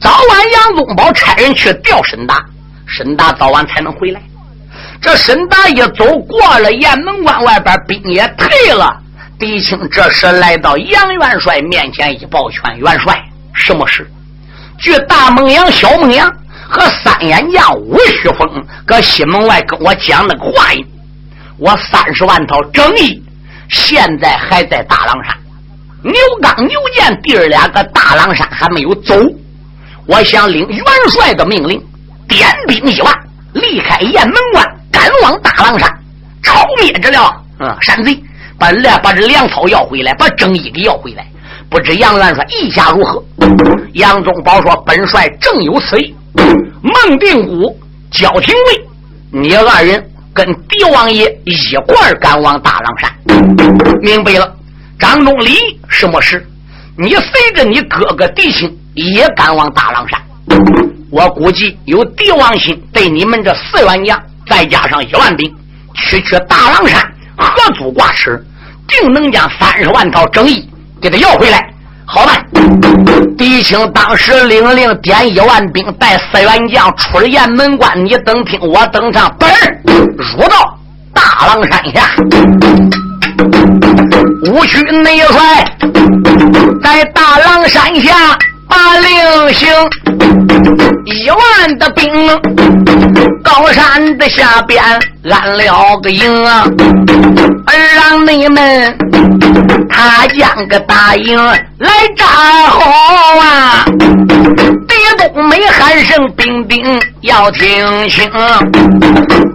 [0.00, 2.42] 早晚杨宗保差人去调沈达，
[2.86, 4.22] 沈达早晚才能回来。
[5.02, 8.98] 这沈达一走过了雁门关外边，兵也退了。
[9.38, 13.22] 狄青这时来到杨元帅面前一抱拳：“元帅，
[13.54, 14.04] 什么事？
[14.80, 16.28] 据大孟阳、小孟阳
[16.68, 20.84] 和三眼将吴旭峰搁西门外跟我讲那个话音，
[21.56, 23.22] 我三十万套正义
[23.68, 25.36] 现在还在大狼山。
[26.02, 29.14] 牛刚、牛建弟儿俩搁大狼山还没有走，
[30.06, 31.80] 我想领元帅的命令，
[32.28, 33.14] 点兵一万，
[33.52, 35.88] 离开雁门关，赶往大狼山，
[36.42, 38.20] 抄灭这了嗯山贼，
[38.58, 41.26] 把来把这粮草要回来，把正义给要回来。
[41.70, 43.22] 不知杨元帅意下如何？
[43.92, 46.14] 杨宗保说：“本帅正有此意。”
[46.82, 47.78] 孟定武、
[48.10, 48.86] 焦廷尉，
[49.30, 53.98] 你二人跟狄王爷一块赶往大狼山。
[54.00, 54.54] 明白了。
[54.98, 56.44] 张忠礼什么事？
[56.96, 60.20] 你随着你哥哥弟兄也赶往大狼山。
[61.10, 65.54] 我估计有帝王心，对你们这四员将，再加上一万兵，
[65.94, 67.00] 区区大狼山
[67.38, 68.44] 何足挂齿，
[68.88, 70.68] 定能将三十万套正义
[71.00, 71.64] 给他要回来。
[72.04, 72.42] 好办，
[73.36, 78.04] 狄青当时领令点一万兵，带四员将出了雁门关。
[78.04, 79.48] 你等听我登上，本
[79.86, 80.78] 入到
[81.12, 82.10] 大狼山下。
[84.46, 85.64] 五区内帅
[86.82, 88.14] 在大狼山下
[88.66, 89.68] 把令行，
[91.04, 92.10] 一万的兵
[93.42, 94.82] 高山的下边
[95.24, 96.64] 安了个营啊，
[97.66, 98.96] 而让你们
[99.88, 101.36] 他将个大营
[101.78, 102.90] 来扎好
[103.40, 103.84] 啊。
[105.34, 108.30] 东没喊声兵丁要听清，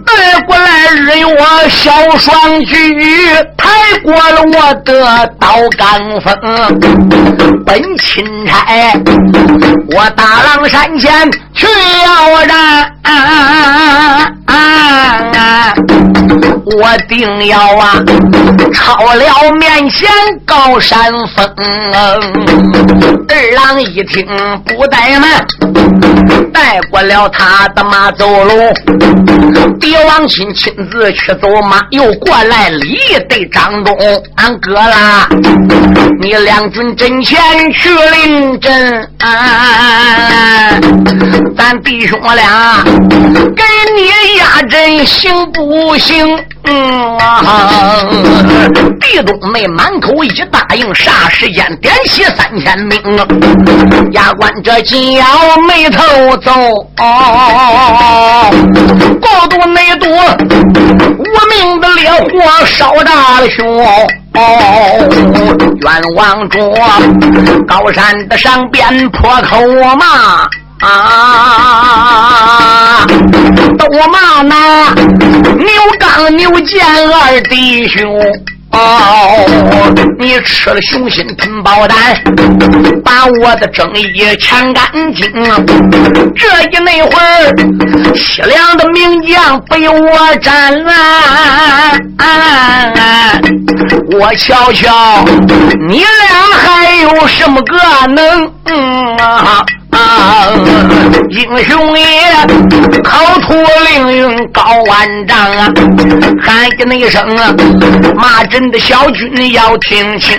[0.06, 1.26] 带过来日月
[1.68, 3.68] 小双举，抬
[4.02, 6.32] 过了我的刀杆锋，
[7.64, 8.64] 本钦差
[9.94, 11.66] 我大狼山前去
[12.04, 12.92] 要战，
[16.80, 18.02] 我定要啊
[18.72, 20.08] 超了面前
[20.44, 21.54] 高山峰。
[23.28, 24.26] 二郎一听
[24.64, 25.44] 不怠慢。
[26.52, 28.52] 带过了他的马走路，
[29.80, 32.96] 狄王亲亲自去走马，又过来礼
[33.28, 33.96] 对张东，
[34.36, 35.28] 俺哥啦，
[36.20, 37.38] 你两军阵前
[37.72, 39.08] 去领阵，
[41.56, 42.82] 咱弟兄俩
[43.56, 43.62] 给
[43.94, 46.38] 你压阵行不行？
[46.66, 48.00] 嗯啊，
[49.00, 52.98] 地东梅满口一答应，霎时间点起三千兵，
[54.12, 55.24] 牙关这紧要
[55.68, 56.02] 眉头
[56.38, 56.88] 皱，
[59.20, 60.08] 高度内多，
[61.18, 63.84] 无名的烈火烧大了胸。
[64.34, 66.58] 冤枉着
[67.66, 69.56] 高山的上边破口
[69.96, 70.48] 骂。
[70.80, 71.74] 啊！
[73.78, 74.92] 都骂那
[75.54, 75.66] 牛
[75.98, 78.20] 刚牛健二弟兄。
[78.76, 81.96] 哦，你吃了雄心吞豹胆，
[83.04, 84.84] 把我的正义抢干
[85.14, 85.30] 净。
[86.34, 87.54] 这一那会儿，
[88.16, 90.92] 西凉的名将被我斩了。
[94.18, 95.24] 我瞧瞧，
[95.88, 96.06] 你俩
[96.58, 97.76] 还有什么个
[98.08, 98.46] 能
[99.18, 99.64] 啊？
[101.30, 102.06] 英雄爷，
[103.02, 105.68] 口吐凌云高万丈啊！
[106.42, 107.54] 喊一那一声啊，
[108.14, 110.38] 骂朕的小军要听清，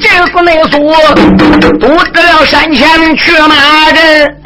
[0.00, 0.78] 这是那苏
[1.78, 3.54] 堵在了山前去骂
[3.92, 4.36] 阵，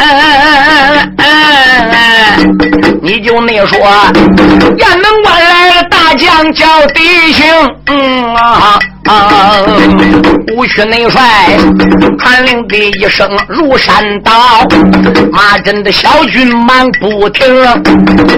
[3.03, 3.79] 你就那说，
[4.79, 7.46] 雁门关来了大将叫弟兄，
[7.87, 8.77] 嗯啊。
[9.07, 9.62] 啊！
[10.55, 11.23] 五区内帅
[12.18, 14.33] 传令的一声如山倒，
[15.33, 17.46] 马阵的小军忙不停，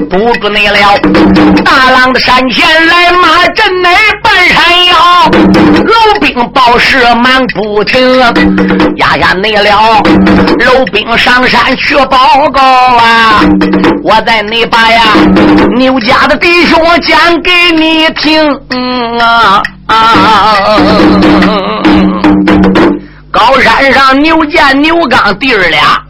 [0.08, 0.78] 不住你了。
[1.64, 3.90] 大浪的山前来，马阵内
[4.22, 4.94] 半山腰，
[5.84, 8.20] 老兵报事忙不停，
[8.96, 10.02] 压下你了。
[10.64, 13.40] 老兵上山去报告啊！
[14.04, 15.02] 我在你把呀，
[15.76, 18.42] 牛家的弟兄讲给给你听
[19.20, 19.62] 啊！
[19.86, 20.56] 啊！
[23.30, 26.02] 高山上牛建、牛刚弟儿俩，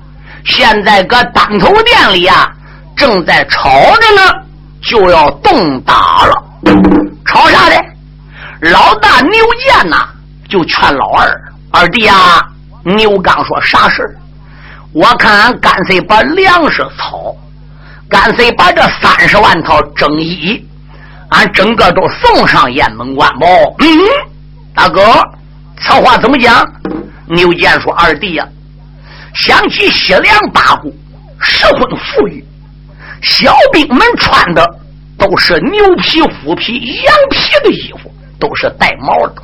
[0.44, 2.50] 现在搁当头店里啊，
[2.96, 4.32] 正在吵着呢，
[4.80, 6.42] 就要动打了。
[7.26, 7.84] 吵啥的？
[8.70, 10.08] 老大牛建呐，
[10.48, 12.42] 就劝老二二弟啊。
[12.84, 14.02] 牛刚说啥事
[14.92, 17.36] 我看俺干脆把粮食草，
[18.08, 20.66] 干脆把这三十万套征衣。
[21.32, 23.46] 俺整个都送上雁门关不？
[23.78, 23.88] 嗯，
[24.74, 25.02] 大哥，
[25.80, 26.64] 此话怎么讲？
[27.26, 28.46] 牛建说：“二弟呀，
[29.34, 30.94] 想起西凉八股
[31.40, 32.44] 十分富裕，
[33.22, 34.62] 小兵们穿的
[35.16, 39.42] 都是牛皮、虎皮、羊皮的衣服，都是带毛的。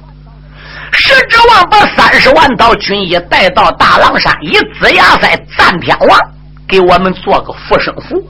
[0.93, 6.19] 石之王把三十万道军医带到大狼山，以子牙塞战天王
[6.67, 8.23] 给我们做个护身符，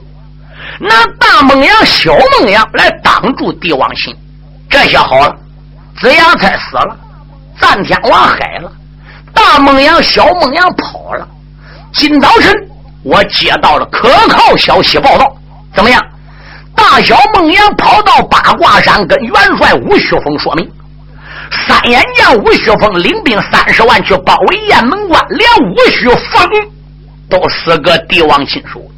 [0.79, 4.15] 拿大孟阳、小孟阳来挡住帝王心。
[4.69, 5.35] 这下好了，
[5.99, 6.97] 子牙才死了，
[7.59, 8.71] 战天王海了，
[9.33, 11.27] 大孟阳、小孟阳跑了。
[11.93, 12.55] 今早晨
[13.03, 15.35] 我接到了可靠消息报道，
[15.75, 16.01] 怎么样？
[16.75, 20.71] 大小孟阳跑到八卦山，跟元帅吴雪峰说明：
[21.67, 26.49] 三眼将吴雪峰领兵三十万去包围雁门关，连吴雪峰
[27.29, 28.89] 都是个帝王亲属。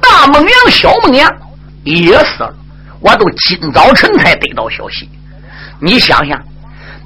[0.00, 1.30] 大孟阳、小孟阳
[1.84, 2.54] 也死了，
[3.00, 5.08] 我都今早晨才得到消息。
[5.80, 6.40] 你想想。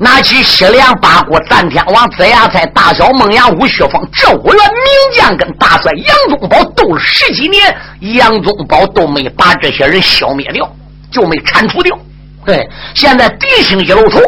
[0.01, 7.77] 拿起西凉八国战天王子牙在大小孟阳吴旭峰这五员名将跟大帅杨宗保斗了十几年，
[8.15, 10.73] 杨宗保都没把这些人消灭掉，
[11.11, 11.99] 就没铲除掉。
[12.45, 12.65] 对，
[12.95, 14.21] 现在敌情一露出，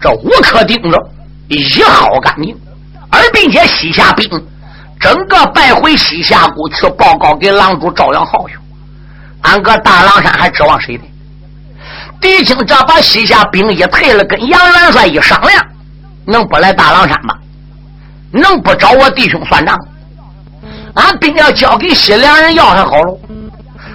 [0.00, 0.96] 这无可盯着，
[1.48, 2.56] 一耗干净。
[3.10, 4.30] 而并且西夏兵
[5.06, 8.56] 整个败回西夏谷去报告给狼主赵阳浩去，
[9.42, 11.04] 俺搁大狼山还指望谁呢？
[12.20, 15.64] 狄青这把西夏兵一退了，跟杨元帅一商量，
[16.24, 17.36] 能不来大狼山吗？
[18.32, 19.78] 能不找我弟兄算账？
[20.94, 23.16] 俺兵要交给西凉人要还好喽。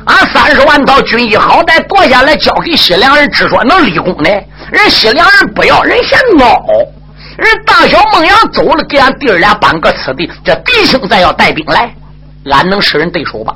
[0.06, 4.30] 俺三十万套军衣好歹夺下来交给西凉人，只说能立功呢。
[4.72, 6.58] 人西凉人不要，人嫌孬。
[7.42, 10.30] 人大小孟阳走了，给俺弟儿俩搬个此地。
[10.44, 11.92] 这弟兄再要带兵来，
[12.52, 13.56] 俺能使人对手吧？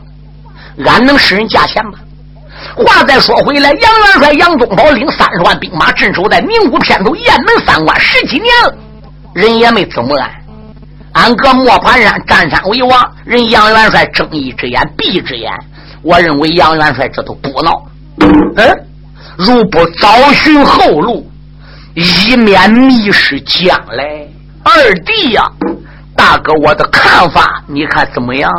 [0.85, 1.99] 俺能使人价钱吧？
[2.75, 8.75] 话再说回来，杨元帅杨宗保领三十万兵马镇守在宁武片头雁门三关十几年了，
[9.35, 10.31] 人也没怎么安。
[11.13, 15.51] 俺哥磨盘山占山为王，人杨元帅睁一只眼闭一只眼。
[16.01, 17.71] 我认为杨元帅这都不闹。
[18.19, 18.85] 嗯，
[19.37, 21.29] 如不早寻后路，
[21.95, 24.27] 以免迷失将来。
[24.63, 25.49] 二弟呀，
[26.15, 28.51] 大哥，我的看法，你看怎么样？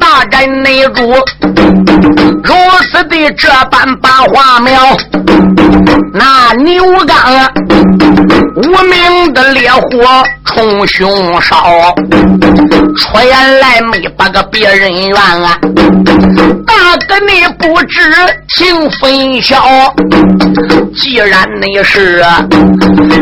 [0.00, 1.02] 大战内主
[2.42, 2.54] 如
[2.90, 4.96] 此的这般把话苗，
[6.14, 7.16] 那牛刚
[8.56, 11.94] 无名的烈火冲胸烧，
[12.96, 15.56] 出言来没把个别人怨啊！
[16.66, 18.00] 大哥你不知
[18.48, 19.94] 情分晓，
[20.94, 22.24] 既然你是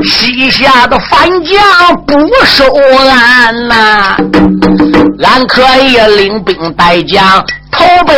[0.05, 2.64] 西夏的反将，不收
[3.09, 4.16] 俺呐，
[5.23, 7.45] 俺可以领兵带将。
[7.71, 8.17] 投奔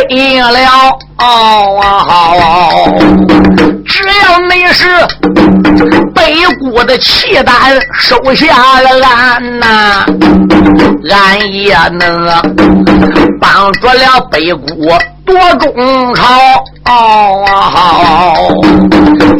[0.53, 0.97] 了，
[3.85, 4.87] 只要你是
[6.15, 7.53] 北国的契丹，
[7.93, 10.05] 收下了俺呐，
[11.11, 12.25] 俺也能
[13.41, 16.23] 帮助了北国夺中朝。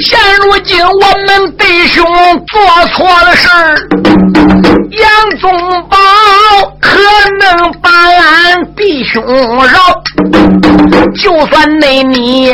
[0.01, 0.91] 现如今我
[1.25, 2.05] 们弟兄
[2.47, 2.61] 做
[2.93, 3.47] 错了事
[4.91, 5.49] 杨宗
[5.89, 5.97] 保
[6.99, 9.73] 可能把俺弟兄饶。
[11.21, 12.53] 就算内你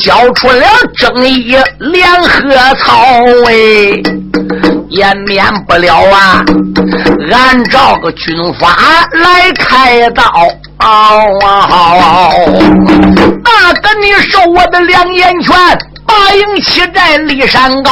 [0.00, 0.66] 交出了
[0.96, 3.04] 正义联合草，
[3.46, 3.52] 哎，
[4.88, 6.42] 也免不了啊！
[7.32, 8.74] 按照个军法
[9.12, 10.22] 来开刀
[10.78, 12.30] 啊。
[13.44, 15.54] 大哥，你受我的两眼拳。
[16.06, 17.90] 八营七寨立山高，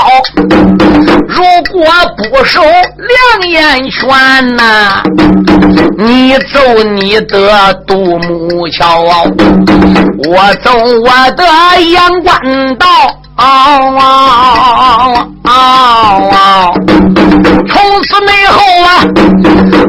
[1.28, 1.84] 如果
[2.16, 5.02] 不守两眼拳呐，
[5.98, 9.00] 你走你的独木桥，
[10.28, 11.44] 我走我的
[11.92, 12.86] 阳关道。
[13.36, 13.44] 嗷
[13.94, 15.50] 嗷嗷
[16.30, 16.74] 嗷
[17.68, 18.88] 从此以后啊，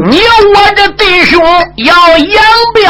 [0.10, 0.22] 你
[0.56, 1.44] 我这弟兄
[1.78, 2.84] 要扬标。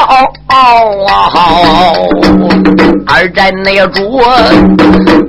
[3.05, 4.21] 二寨内主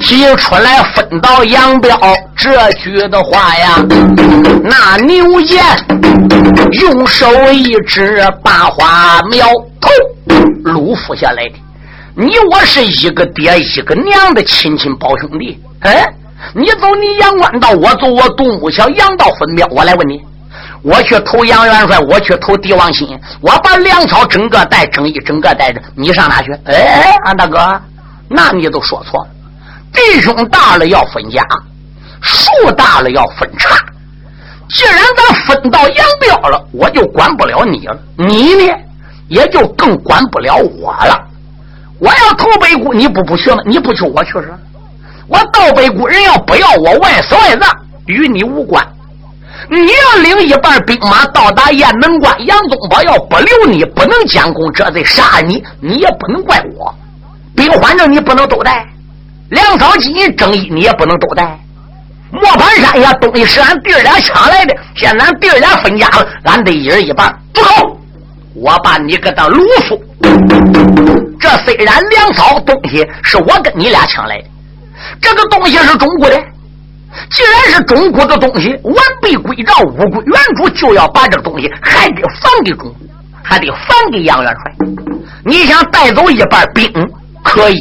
[0.00, 1.88] 提出来分道扬镳
[2.36, 3.82] 这句的话呀，
[4.62, 5.64] 那牛剑
[6.82, 9.46] 用手一指，把花苗
[9.80, 9.90] 头
[10.64, 11.54] 撸扶下来的。
[12.16, 16.06] 你我是一个爹一个娘的亲亲胞兄弟，哎，
[16.54, 19.66] 你走你阳关道，我走我独木桥，阳道分庙。
[19.72, 20.22] 我来问你，
[20.82, 26.52] 我去投杨元帅，我去投帝王心，我把粮草整个带，整一整个带着，你上哪去？
[26.66, 27.58] 哎，俺大哥，
[28.28, 29.30] 那你都说错了。
[29.92, 31.44] 弟兄大了要分家，
[32.22, 33.70] 树大了要分叉。
[34.68, 38.72] 既然咱分道扬镳了，我就管不了你了，你呢，
[39.26, 41.20] 也就更管不了我了。
[41.98, 43.58] 我要投北固，你不不去吗？
[43.66, 44.52] 你不去，我去是。
[45.26, 47.70] 我到北固，人要不要我，我也死外葬，
[48.06, 48.86] 与你无关。
[49.70, 56.94] 你要领一半兵马到达雁门关，杨宗保要不留你，不能将功折罪杀你，你也不能怪我。
[57.56, 58.86] 兵反正你不能都带，
[59.48, 61.58] 粮草金银正义你也不能都带。
[62.30, 67.32] 磨盘山下东西是俺弟儿俩抢来的，现在俺弟儿俩分家了，俺得一人一半。
[67.54, 67.93] 住口！
[68.54, 70.00] 我把你给他掳夫。
[71.40, 74.44] 这虽然粮草东西是我跟你俩抢来的，
[75.20, 76.42] 这个东西是中国的。
[77.30, 82.94] 既然是中国的东西，完璧归赵，物归原主，就要把这个东西还得还给中国，
[83.42, 84.72] 还得还给杨元帅。
[85.44, 86.90] 你想带走一半兵，
[87.44, 87.76] 可以；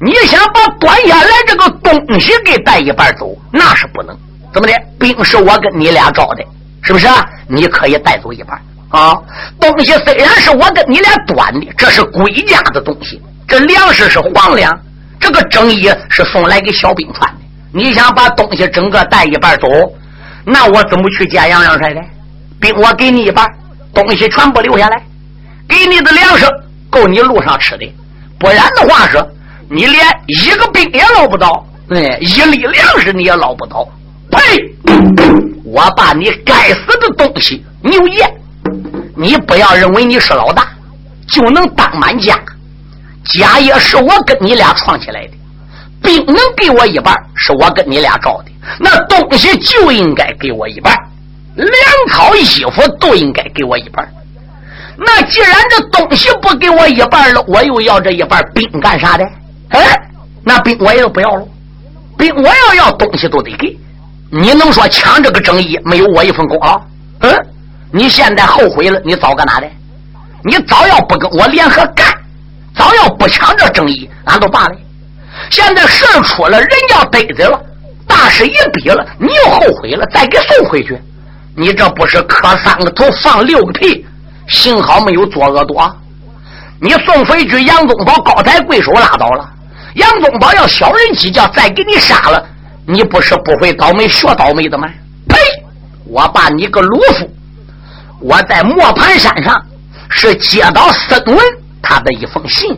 [0.00, 4.14] 你想把端下来这个东西给带一半走，那是不能。
[4.52, 4.74] 怎么的？
[4.98, 6.44] 兵是我跟你俩招的，
[6.82, 7.06] 是不是？
[7.06, 8.60] 啊你可以带走一半
[8.90, 9.16] 啊。
[9.60, 14.78] 东西虽然是我跟你俩端的，这是归家的东西，这粮食是皇粮，
[15.18, 17.40] 这个正衣是送来给小兵穿的。
[17.72, 19.68] 你想把东西整个带一半走，
[20.44, 22.00] 那我怎么去见杨元帅呢？
[22.60, 23.46] 兵我给你一半，
[23.94, 25.02] 东西全部留下来，
[25.68, 26.46] 给你的粮食
[26.90, 27.94] 够你路上吃的。
[28.38, 29.18] 不然的话是，
[29.68, 33.86] 你连一个兵也捞不到，哎，一粒粮食你也捞不到。
[34.30, 34.74] 呸！
[35.64, 38.24] 我把你该死的东西牛爷，
[39.16, 40.68] 你不要认为你是老大
[41.26, 42.38] 就能当满家，
[43.24, 45.30] 家业是我跟你俩创起来的。
[46.00, 50.96] 兵能给我一半，是我跟你俩招的，那东西就应该给我一半，
[51.56, 51.68] 粮
[52.10, 54.08] 草衣服都应该给我一半。
[54.96, 59.24] 那既然这东西不给我一半了，我又要这一半兵干啥的？
[59.70, 60.00] 哎，
[60.44, 61.46] 那兵我也不要了，
[62.16, 63.76] 兵我要要东西都得给。
[64.30, 66.80] 你能说抢这个正义没有我一份功劳？
[67.20, 67.46] 嗯，
[67.90, 69.66] 你现在后悔了，你早干哪的？
[70.44, 72.06] 你早要不跟我联合干，
[72.76, 74.76] 早要不抢这正义，俺都罢了。
[75.50, 77.60] 现在事儿出了，人要逮着了，
[78.06, 80.98] 大事一逼了，你又后悔了，再给送回去，
[81.56, 84.06] 你这不是磕三个头放六个屁？
[84.48, 85.96] 幸好没有作恶多。
[86.80, 89.48] 你送回去，杨宗保高抬贵手拉倒了。
[89.94, 92.44] 杨宗保要小人计较，再给你杀了，
[92.86, 94.88] 你不是不会倒霉学倒霉的吗？
[95.28, 95.36] 呸！
[96.06, 97.28] 我把你个鲁夫！
[98.20, 99.60] 我在磨盘山上
[100.08, 101.38] 是接到孙文
[101.80, 102.76] 他的一封信，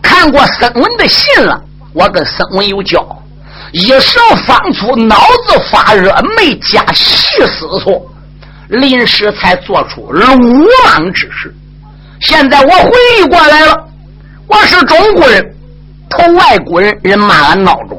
[0.00, 1.62] 看过孙文的信了。
[1.92, 3.06] 我跟孙文有交，
[3.72, 5.16] 一时方粗，脑
[5.46, 8.02] 子发热，没加细思索，
[8.68, 11.54] 临时才做出鲁莽之事。
[12.20, 13.88] 现在我回忆过来了，
[14.46, 15.54] 我是中国人，
[16.08, 17.98] 投外国人，人骂俺孬种；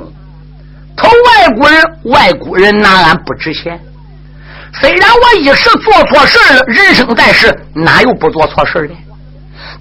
[0.98, 3.80] 投外国人，外国人拿俺不值钱。
[4.82, 8.96] 虽然我一时做错事了，人生在世哪有不做错事的？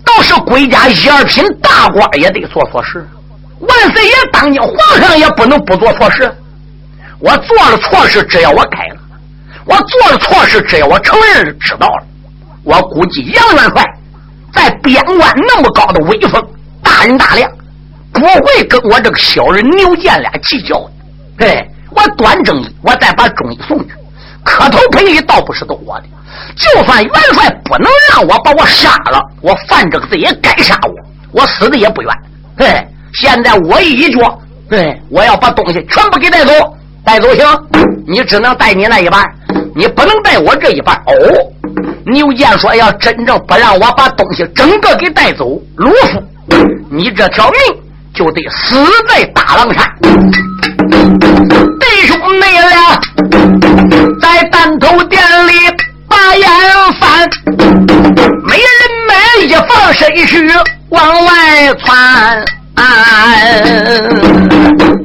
[0.05, 3.07] 都是国家一二品大官也得做错事。
[3.61, 6.30] 万岁爷当今皇上也不能不做错事。
[7.20, 8.97] 我做了错事，只要我改了；
[9.64, 12.07] 我做了错事，只要我承认知道了。
[12.64, 13.84] 我估计杨元帅
[14.53, 16.43] 在边关那么高的威风，
[16.82, 17.51] 大人大量，
[18.12, 20.90] 不会跟我这个小人牛剑俩计较的。
[21.38, 23.95] 对我端正义，我再把忠义送去，
[24.45, 26.05] 磕头赔礼倒不是都我的。
[26.57, 30.95] 就算元帅不能让我把我杀了，我犯这个罪也该杀我，
[31.40, 32.11] 我死的也不冤。
[32.57, 32.86] 嘿。
[33.14, 34.40] 现在我一脚，
[34.70, 36.53] 对我要把东西全部给带走，
[37.05, 37.45] 带走行，
[38.09, 39.22] 你只能带你那一半，
[39.76, 40.97] 你不能带我这一半。
[41.05, 41.12] 哦，
[42.07, 46.24] 牛剑说要真正不让我把东西整个给带走，鲁夫，
[46.90, 47.82] 你这条命
[48.14, 49.86] 就得死在大狼山。
[52.07, 53.00] 兄妹俩
[54.20, 55.53] 在担头店里
[56.09, 56.48] 把烟
[57.00, 57.30] 翻，
[58.44, 58.66] 没人
[59.09, 60.50] 买一放身去
[60.90, 61.32] 往外
[61.84, 62.44] 窜。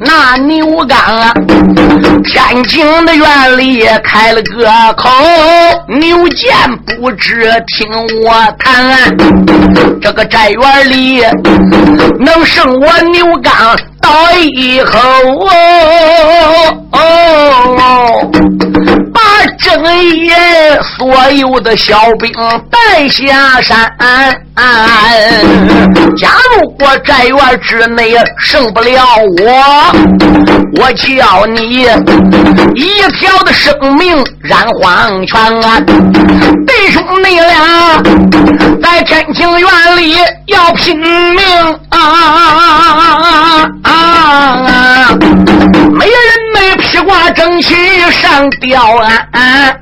[0.00, 1.32] 那牛刚啊，
[2.24, 5.08] 天井的院里开了个口，
[6.00, 6.50] 牛见
[6.98, 7.88] 不知听
[8.24, 9.16] 我谈，
[10.00, 11.22] 这个宅院里
[12.18, 13.76] 能剩我牛刚
[14.40, 14.98] 一口，
[16.90, 16.98] 把
[19.58, 20.30] 正义
[20.96, 22.32] 所有的小兵
[22.70, 23.92] 带下山。
[26.16, 29.04] 假如我寨院之内胜不了
[29.44, 29.92] 我，
[30.80, 31.86] 我叫你
[32.74, 35.80] 一条的生命染黄泉啊！
[36.66, 38.02] 弟兄你俩
[38.82, 41.40] 在天庭院里要拼命
[41.90, 41.98] 啊！
[45.92, 46.47] 没人
[46.78, 47.74] 披挂整齐
[48.10, 49.78] 上吊鞍、啊。